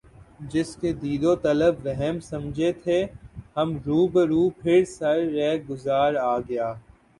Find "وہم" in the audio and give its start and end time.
1.85-2.19